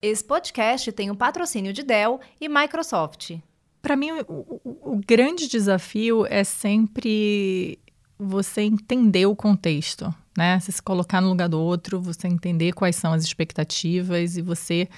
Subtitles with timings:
[0.00, 3.36] Esse podcast tem o um patrocínio de Dell e Microsoft.
[3.82, 7.80] Para mim, o, o, o grande desafio é sempre
[8.16, 10.60] você entender o contexto, né?
[10.60, 14.88] Você se colocar no lugar do outro, você entender quais são as expectativas e você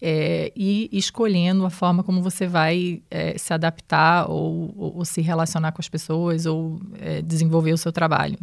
[0.00, 5.20] é, ir escolhendo a forma como você vai é, se adaptar ou, ou, ou, se
[5.20, 8.38] relacionar com as pessoas ou é, desenvolver o seu trabalho.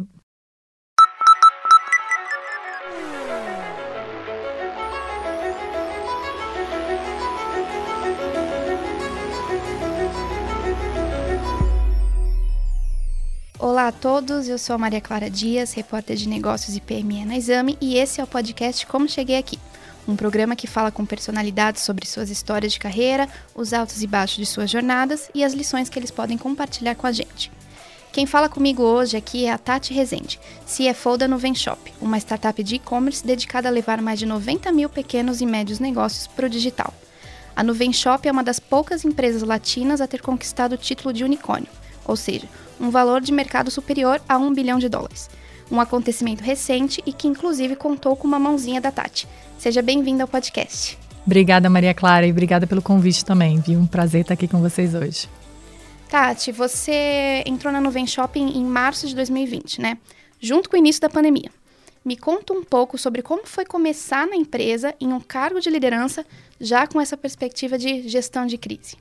[13.64, 17.34] Olá a todos, eu sou a Maria Clara Dias, repórter de negócios e PME na
[17.34, 19.58] Exame, e esse é o podcast Como Cheguei Aqui
[20.06, 24.36] um programa que fala com personalidades sobre suas histórias de carreira, os altos e baixos
[24.36, 27.50] de suas jornadas e as lições que eles podem compartilhar com a gente.
[28.12, 32.74] Quem fala comigo hoje aqui é a Tati Rezende, CFO da Nuvenshop, uma startup de
[32.74, 36.92] e-commerce dedicada a levar mais de 90 mil pequenos e médios negócios para o digital.
[37.56, 41.70] A Nuvenshop é uma das poucas empresas latinas a ter conquistado o título de unicórnio,
[42.04, 42.46] ou seja,
[42.80, 45.28] um valor de mercado superior a 1 bilhão de dólares.
[45.70, 49.26] Um acontecimento recente e que inclusive contou com uma mãozinha da Tati,
[49.58, 50.98] Seja bem-vindo ao podcast.
[51.24, 53.78] Obrigada, Maria Clara, e obrigada pelo convite também, viu?
[53.78, 55.26] Um prazer estar aqui com vocês hoje.
[56.10, 59.96] Tati, você entrou na Nuvem Shopping em março de 2020, né?
[60.38, 61.50] Junto com o início da pandemia.
[62.04, 66.26] Me conta um pouco sobre como foi começar na empresa em um cargo de liderança,
[66.60, 68.96] já com essa perspectiva de gestão de crise.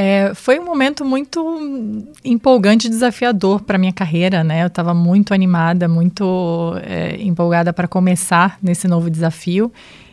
[0.00, 4.62] É, foi um momento muito empolgante e desafiador para minha carreira, né?
[4.62, 9.72] Eu estava muito animada, muito é, empolgada para começar nesse novo desafio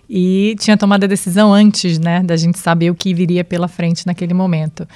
[0.09, 4.07] e tinha tomado a decisão antes, né, da gente saber o que viria pela frente
[4.07, 4.87] naquele momento.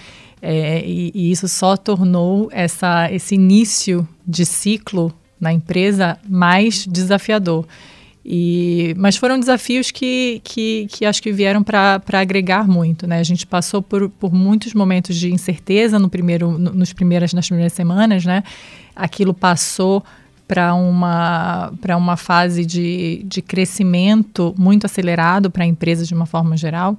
[0.41, 7.63] É, e, e, isso só tornou essa, esse início de ciclo na empresa mais desafiador.
[8.23, 13.07] E, mas foram desafios que, que, que acho que vieram para agregar muito.
[13.07, 13.19] Né?
[13.19, 17.47] A gente passou por, por muitos momentos de incerteza no primeiro, no, nos primeiras, nas
[17.47, 18.25] primeiras semanas.
[18.25, 18.43] Né?
[18.95, 20.03] Aquilo passou
[20.47, 26.57] para uma, uma fase de, de crescimento muito acelerado para a empresa de uma forma
[26.57, 26.97] geral.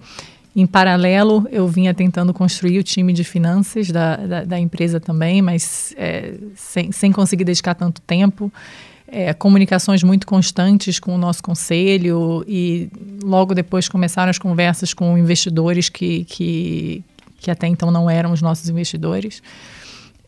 [0.54, 5.40] Em paralelo, eu vinha tentando construir o time de finanças da, da, da empresa também,
[5.42, 8.52] mas é, sem, sem conseguir dedicar tanto tempo
[9.10, 12.88] é, comunicações muito constantes com o nosso conselho e
[13.22, 17.04] logo depois começaram as conversas com investidores que, que,
[17.40, 19.42] que até então não eram os nossos investidores.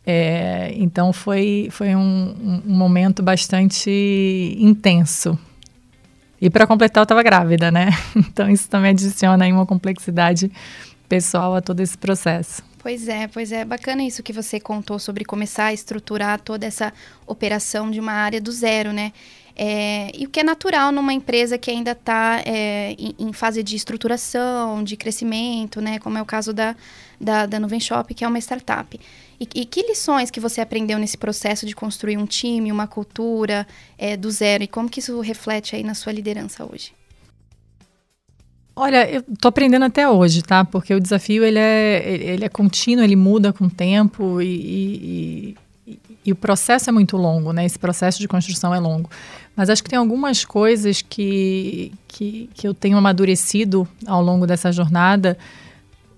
[0.05, 5.39] É, então foi, foi um, um, momento bastante intenso.
[6.41, 7.91] E para completar, eu estava grávida, né?
[8.17, 10.51] Então isso também adiciona aí uma complexidade
[11.09, 12.63] pessoal a todo esse processo.
[12.83, 13.65] Pois é, pois é.
[13.65, 16.93] Bacana isso que você contou sobre começar a estruturar toda essa
[17.25, 19.13] operação de uma área do zero, né?
[19.55, 23.63] É, e o que é natural numa empresa que ainda está é, em, em, fase
[23.63, 26.01] de estruturação, de crescimento, né?
[26.01, 26.75] Como é o caso da,
[27.21, 28.99] da, da Nuvem Shop, que é uma startup.
[29.39, 33.65] E, e, que lições que você aprendeu nesse processo de construir um time, uma cultura
[33.97, 34.65] é, do zero?
[34.65, 36.93] E como que isso reflete aí na sua liderança hoje?
[38.75, 40.65] Olha, eu tô aprendendo até hoje, tá?
[40.65, 45.57] Porque o desafio ele é, ele é contínuo, ele muda com o tempo e, e,
[45.87, 47.67] e, e, o processo é muito longo, né?
[47.67, 49.11] Esse processo de construção é longo.
[49.55, 54.73] Mas acho que tem algumas coisas que, que, que eu tenho amadurecido ao longo dessa
[54.73, 55.37] jornada,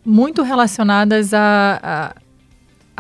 [0.05, 2.15] muito relacionadas a, a,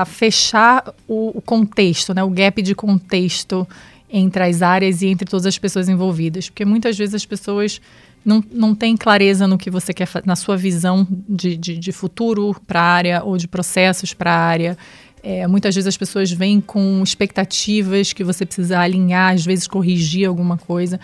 [0.03, 2.25] a fechar o, o contexto, né?
[2.25, 3.69] O gap de contexto
[4.10, 6.48] entre as áreas e entre todas as pessoas envolvidas.
[6.48, 7.81] Porque muitas vezes as pessoas
[8.25, 12.57] não, não tem clareza no que você quer na sua visão de, de, de futuro
[12.66, 14.78] para a área ou de processos para a área.
[15.22, 20.27] É, muitas vezes as pessoas vêm com expectativas que você precisa alinhar, às vezes corrigir
[20.27, 20.98] alguma coisa.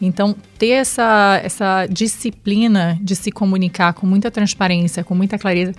[0.00, 5.72] Então, ter essa, essa disciplina de se comunicar com muita transparência, com muita clareza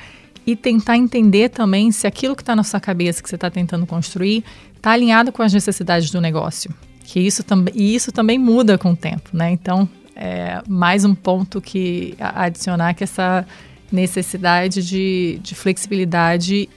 [0.47, 3.85] e tentar entender também se aquilo que está na sua cabeça, que você está tentando
[3.85, 4.43] construir,
[4.75, 6.73] está alinhado com as necessidades do negócio.
[7.03, 7.43] Que isso
[7.73, 9.51] e isso também muda com o tempo, né?
[9.51, 13.45] Então, é, mais um ponto que adicionar que essa
[13.91, 16.69] necessidade de, de flexibilidade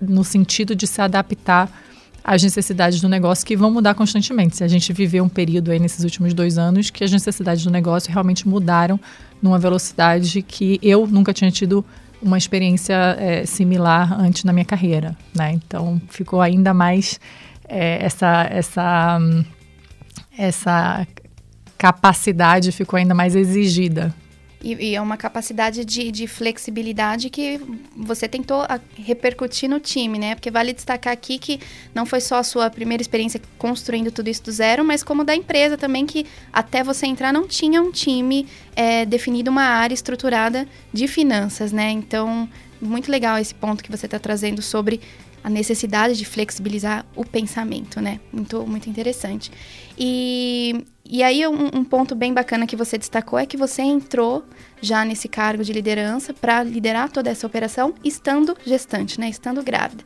[0.00, 1.70] no sentido de se adaptar
[2.22, 4.56] às necessidades do negócio que vão mudar constantemente.
[4.56, 7.70] Se a gente viveu um período aí nesses últimos dois anos que as necessidades do
[7.70, 8.98] negócio realmente mudaram
[9.42, 11.84] numa velocidade que eu nunca tinha tido
[12.22, 15.52] uma experiência é, similar antes na minha carreira, né?
[15.52, 17.20] Então ficou ainda mais
[17.68, 19.18] é, essa essa
[20.36, 21.06] essa
[21.78, 24.14] capacidade ficou ainda mais exigida
[24.64, 27.60] e, e, é uma capacidade de, de, flexibilidade que
[27.94, 28.62] você tentou
[28.96, 30.34] repercutir no time, né?
[30.34, 31.60] Porque vale destacar aqui que
[31.94, 35.36] não foi só a sua primeira experiência construindo tudo isso do zero, mas como da
[35.36, 40.66] empresa também, que até você entrar não tinha um time é, definido, uma área estruturada
[40.90, 41.90] de finanças, né?
[41.90, 42.48] Então,
[42.80, 44.98] muito legal esse ponto que você está trazendo sobre
[45.44, 48.18] a necessidade de flexibilizar o pensamento, né?
[48.32, 49.52] Muito, muito interessante.
[49.96, 54.42] E, e aí, um, um ponto bem bacana que você destacou é que você entrou
[54.80, 59.28] já nesse cargo de liderança para liderar toda essa operação estando gestante, né?
[59.28, 60.02] Estando grávida.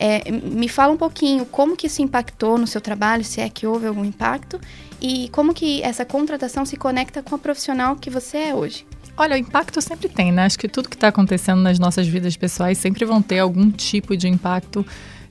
[0.00, 3.66] É, me fala um pouquinho como que isso impactou no seu trabalho, se é que
[3.66, 4.58] houve algum impacto,
[5.02, 8.86] e como que essa contratação se conecta com a profissional que você é hoje.
[9.20, 10.44] Olha, o impacto sempre tem, né?
[10.44, 14.16] Acho que tudo que está acontecendo nas nossas vidas pessoais sempre vão ter algum tipo
[14.16, 14.86] de impacto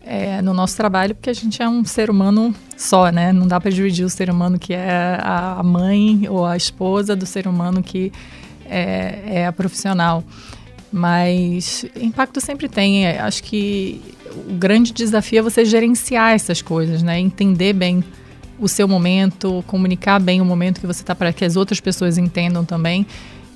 [0.06, 3.32] é, no nosso trabalho, porque a gente é um ser humano só, né?
[3.32, 7.26] Não dá para dividir o ser humano que é a mãe ou a esposa do
[7.26, 8.12] ser humano que
[8.66, 10.22] é, é a profissional.
[10.92, 13.06] Mas impacto sempre tem.
[13.06, 14.02] É, acho que
[14.50, 17.22] o grande desafio é você gerenciar essas coisas, né?
[17.22, 18.04] Entender bem
[18.60, 22.18] o seu momento, comunicar bem o momento que você está para que as outras pessoas
[22.18, 23.06] entendam também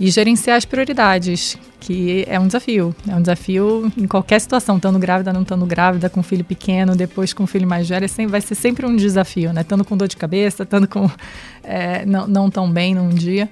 [0.02, 2.96] e gerenciar as prioridades, que é um desafio.
[3.08, 7.34] É um desafio em qualquer situação, estando grávida, não estando grávida, com filho pequeno, depois
[7.34, 9.62] com filho mais velho, é vai ser sempre um desafio, né?
[9.62, 11.08] Estando com dor de cabeça, estando com
[11.64, 13.48] é, não, não tão bem num dia.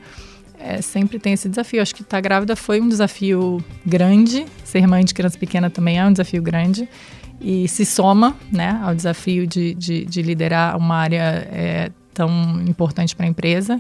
[0.60, 1.84] É, sempre tem esse desafio.
[1.84, 4.44] Acho que estar tá grávida foi um desafio grande.
[4.64, 6.90] Ser mãe de criança pequena também é um desafio grande.
[7.40, 13.16] E se soma né, ao desafio de, de, de liderar uma área é, tão importante
[13.16, 13.80] para a empresa.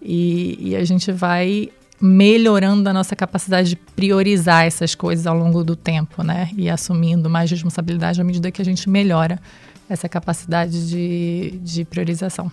[0.00, 1.68] E, e, a gente vai
[2.00, 6.50] melhorando a nossa capacidade de priorizar essas coisas ao longo do tempo, né?
[6.56, 9.40] E assumindo mais responsabilidade à medida que a gente melhora
[9.88, 12.50] essa capacidade de, de priorização.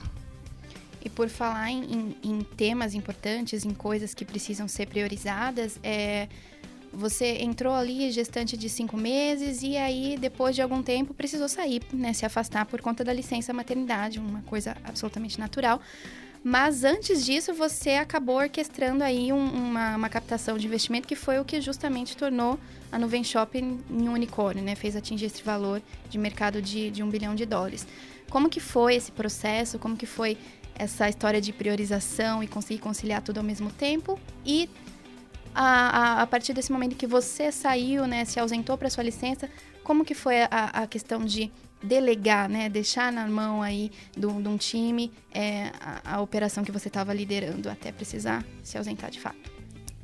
[1.03, 6.29] E por falar em, em, temas importantes, em coisas que precisam ser priorizadas, é,
[6.93, 11.81] você entrou ali gestante de cinco meses e aí, depois de algum tempo, precisou sair,
[11.91, 12.13] né?
[12.13, 15.81] Se afastar por conta da licença maternidade, uma coisa absolutamente natural.
[16.43, 21.39] Mas antes disso, você acabou orquestrando aí um, uma, uma, captação de investimento que foi
[21.39, 22.59] o que justamente tornou
[22.91, 24.75] a Nuvem Shopping em um unicórnio, né?
[24.75, 27.87] Fez atingir esse valor de mercado de, de um bilhão de dólares.
[28.29, 29.79] Como que foi esse processo?
[29.79, 30.37] Como que foi
[30.75, 34.19] essa história de priorização e conseguir conciliar tudo ao mesmo tempo?
[34.45, 34.69] E
[35.55, 39.49] a, a, a partir desse momento que você saiu, né, se ausentou para sua licença,
[39.81, 41.49] como que foi a, a questão de
[41.83, 46.87] delegar, né, deixar na mão aí de um time é, a, a operação que você
[46.87, 49.51] estava liderando até precisar se ausentar de fato?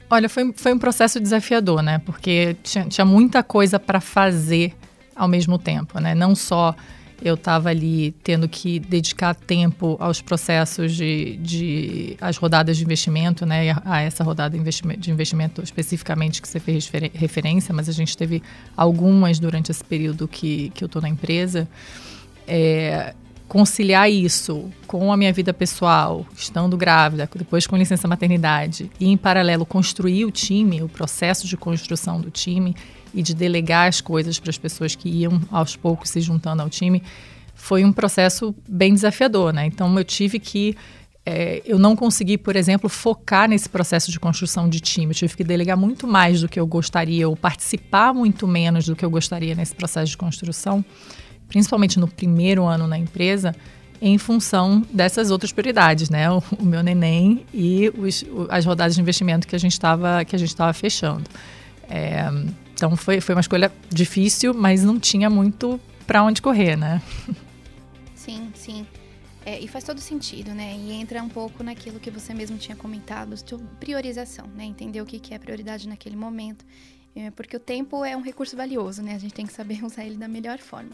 [0.10, 2.00] Olha, foi, foi um processo desafiador, né?
[2.00, 4.76] Porque tinha, tinha muita coisa para fazer
[5.16, 6.16] ao mesmo tempo, né?
[6.16, 6.76] Não só
[7.22, 13.46] eu estava ali tendo que dedicar tempo aos processos de, de as rodadas de investimento,
[13.46, 17.92] né, a essa rodada de investimento, de investimento especificamente que você fez referência, mas a
[17.92, 18.42] gente teve
[18.76, 21.68] algumas durante esse período que, que eu estou na empresa.
[22.48, 23.14] É,
[23.50, 29.18] conciliar isso com a minha vida pessoal, estando grávida, depois com licença maternidade, e em
[29.18, 32.76] paralelo construir o time, o processo de construção do time,
[33.14, 36.70] e de delegar as coisas para as pessoas que iam aos poucos se juntando ao
[36.70, 37.02] time,
[37.56, 39.66] foi um processo bem desafiador, né?
[39.66, 40.78] Então eu tive que
[41.26, 45.12] é, eu não consegui, por exemplo, focar nesse processo de construção de time.
[45.12, 48.96] Eu tive que delegar muito mais do que eu gostaria, ou participar muito menos do
[48.96, 50.86] que eu gostaria nesse processo de construção,
[51.50, 53.54] principalmente no primeiro ano na empresa,
[54.02, 56.32] em função dessas outras prioridades, né?
[56.32, 60.36] O, o meu neném e os, as rodadas de investimento que a gente estava que
[60.36, 61.30] a gente estava fechando.
[61.90, 62.30] É,
[62.74, 67.02] então foi, foi uma escolha difícil, mas não tinha muito para onde correr, né?
[68.16, 68.88] Sim, sim.
[69.46, 70.76] É, e faz todo sentido, né?
[70.78, 73.36] E entra um pouco naquilo que você mesmo tinha comentado,
[73.80, 74.66] priorização, né?
[74.66, 76.64] Entender o que, que é prioridade naquele momento.
[77.16, 79.16] É, porque o tempo é um recurso valioso, né?
[79.16, 80.92] A gente tem que saber usar ele da melhor forma.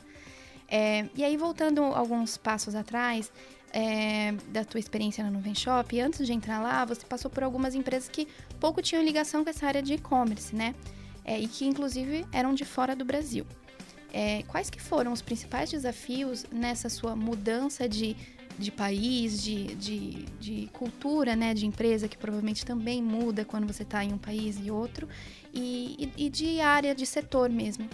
[0.67, 3.31] É, e aí, voltando alguns passos atrás,
[3.71, 7.75] é, da tua experiência na Nuvem Shop, antes de entrar lá, você passou por algumas
[7.75, 8.27] empresas que
[8.59, 10.73] pouco tinham ligação com essa área de e-commerce, né?
[11.25, 13.45] é, e que inclusive eram de fora do Brasil.
[14.13, 18.15] É, quais que foram os principais desafios nessa sua mudança de,
[18.57, 23.83] de país, de, de, de cultura, né, de empresa, que provavelmente também muda quando você
[23.83, 25.09] está em um país e outro,
[25.53, 27.89] e, e, e de área, de setor mesmo?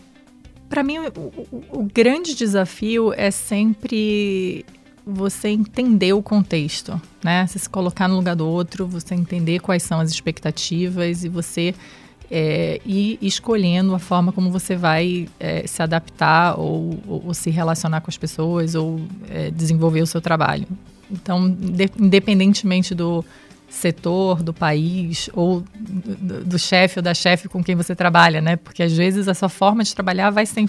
[0.72, 1.20] Para mim, o,
[1.52, 4.66] o, o grande desafio é sempre
[5.06, 7.46] você entender o contexto, né?
[7.46, 11.76] Você se colocar no lugar do outro, você entender quais são as expectativas e você
[12.32, 17.50] é, ir escolhendo a forma como você vai é, se adaptar ou, ou, ou, se
[17.50, 20.66] relacionar com as pessoas ou é, desenvolver o seu trabalho.
[21.12, 23.26] Então, de, independentemente do
[23.72, 28.58] setor, do país ou do, do chefe ou da chefe com quem você trabalha, né?
[28.58, 30.66] Porque às vezes a sua forma de trabalhar vai ser,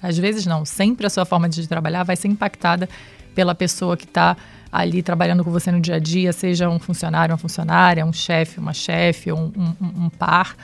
[0.00, 2.88] às vezes não, sempre a sua forma de trabalhar vai ser impactada
[3.34, 4.36] pela pessoa que está
[4.70, 8.60] ali trabalhando com você no dia a dia, seja um funcionário, uma funcionária, um chefe,
[8.60, 10.56] uma chefe, um, um, um par,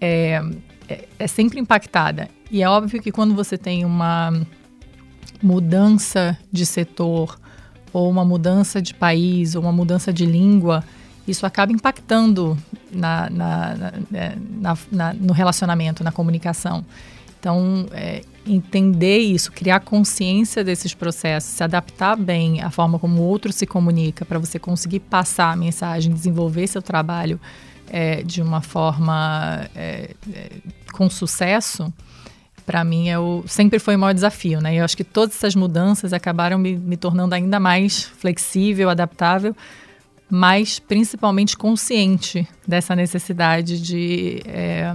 [0.00, 0.40] é,
[0.88, 2.28] é, é sempre impactada.
[2.48, 4.32] E é óbvio que quando você tem uma
[5.42, 7.40] mudança de setor,
[7.92, 10.84] ou uma mudança de país, ou uma mudança de língua,
[11.26, 12.56] isso acaba impactando
[12.90, 13.76] na, na,
[14.10, 16.84] na, na no relacionamento, na comunicação.
[17.38, 23.24] Então, é, entender isso, criar consciência desses processos, se adaptar bem à forma como o
[23.24, 27.40] outro se comunica, para você conseguir passar a mensagem, desenvolver seu trabalho
[27.88, 30.50] é, de uma forma é, é
[30.92, 31.92] com sucesso,
[32.64, 34.74] para mim é o, sempre foi o maior desafio, né?
[34.74, 39.54] Eu acho que todas essas mudanças acabaram me, me tornando ainda mais flexível, adaptável,
[40.30, 44.92] mas principalmente consciente dessa necessidade de é,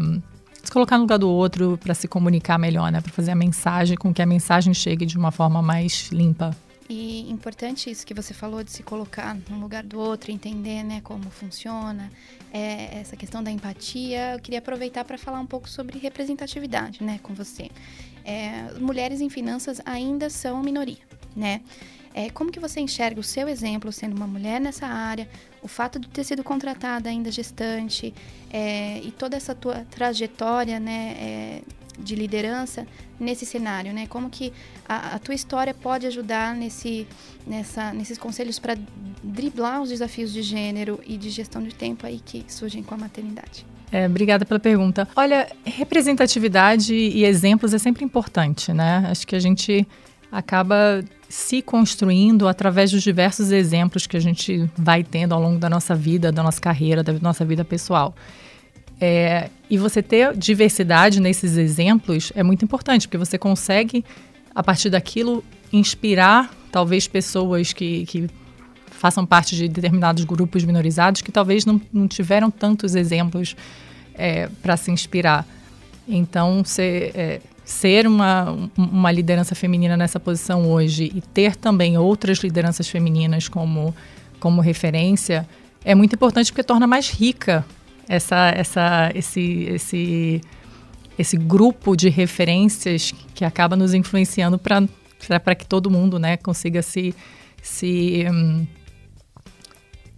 [0.64, 3.02] se colocar no lugar do outro para se comunicar melhor, né?
[3.02, 6.56] Para fazer a mensagem com que a mensagem chegue de uma forma mais limpa.
[6.90, 11.02] E importante isso que você falou de se colocar no lugar do outro, entender, né,
[11.02, 12.10] como funciona,
[12.54, 14.34] é, essa questão da empatia.
[14.34, 17.70] Eu queria aproveitar para falar um pouco sobre representatividade, né, com você.
[18.24, 21.04] É, mulheres em finanças ainda são minoria,
[21.36, 21.62] né?
[22.14, 25.30] É, como que você enxerga o seu exemplo sendo uma mulher nessa área,
[25.62, 28.12] o fato de ter sido contratada ainda gestante
[28.52, 31.62] é, e toda essa tua trajetória, né, é,
[31.98, 32.86] de liderança
[33.20, 34.08] nesse cenário, né?
[34.08, 34.54] Como que
[34.88, 37.08] a, a tua história pode ajudar nesse,
[37.46, 38.78] nessa, nesses conselhos para
[39.24, 42.98] driblar os desafios de gênero e de gestão de tempo aí que surgem com a
[42.98, 43.66] maternidade?
[43.92, 45.08] É, obrigada pela pergunta.
[45.16, 49.08] Olha, representatividade e exemplos é sempre importante, né?
[49.10, 49.88] Acho que a gente
[50.32, 55.70] acaba se construindo através dos diversos exemplos que a gente vai tendo ao longo da
[55.70, 58.14] nossa vida, da nossa carreira, da nossa vida pessoal.
[59.00, 64.04] É, e você ter diversidade nesses exemplos é muito importante, porque você consegue,
[64.56, 68.30] a partir daquilo, inspirar talvez pessoas que, que
[68.90, 73.56] façam parte de determinados grupos minorizados que talvez não, não tiveram tantos exemplos
[74.16, 75.46] é, para se inspirar.
[76.08, 82.40] Então, ser, é, ser uma, uma liderança feminina nessa posição hoje e ter também outras
[82.40, 83.94] lideranças femininas como,
[84.40, 85.48] como referência
[85.86, 87.66] é muito importante porque torna mais rica
[88.08, 90.42] essa, essa, esse, esse,
[91.18, 97.14] esse grupo de referências que acaba nos influenciando para que todo mundo né, consiga se,
[97.62, 98.66] se, um,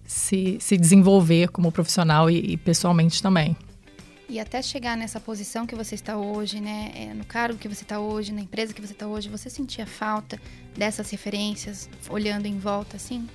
[0.06, 3.56] se, se desenvolver como profissional e, e pessoalmente também.
[4.30, 6.92] E até chegar nessa posição que você está hoje, né?
[6.94, 9.88] É, no cargo que você está hoje, na empresa que você está hoje, você sentia
[9.88, 10.40] falta
[10.78, 13.28] dessas referências, olhando em volta, assim?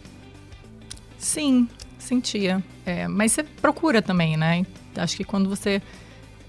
[1.19, 2.63] Sim, sentia.
[2.85, 4.65] É, mas você procura também, né?
[4.97, 5.81] Acho que quando você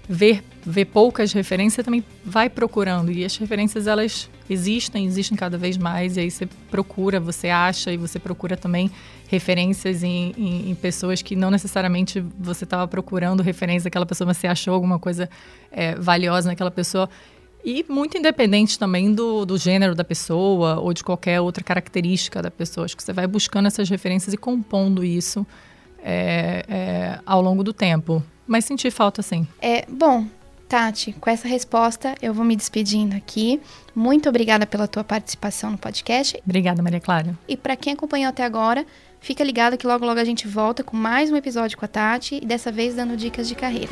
[0.08, 3.10] vê, vê poucas referências, também vai procurando.
[3.10, 6.16] E as referências, elas existem, existem cada vez mais.
[6.16, 8.90] E aí você procura, você acha e você procura também
[9.28, 14.36] referências em, em, em pessoas que não necessariamente você estava procurando referência daquela pessoa, mas
[14.36, 15.28] você achou alguma coisa
[15.70, 17.08] é, valiosa naquela pessoa.
[17.66, 22.48] E muito independente também do, do gênero da pessoa ou de qualquer outra característica da
[22.48, 22.84] pessoa.
[22.84, 25.44] Acho que você vai buscando essas referências e compondo isso
[25.98, 28.22] é, é, ao longo do tempo.
[28.46, 29.44] Mas senti falta, sim.
[29.60, 30.26] É, bom,
[30.68, 33.60] Tati, com essa resposta eu vou me despedindo aqui.
[33.92, 36.40] Muito obrigada pela tua participação no podcast.
[36.44, 37.36] Obrigada, Maria Clara.
[37.48, 38.86] E para quem acompanhou até agora,
[39.18, 42.38] fica ligado que logo logo a gente volta com mais um episódio com a Tati
[42.40, 43.90] e dessa vez dando dicas de carreira.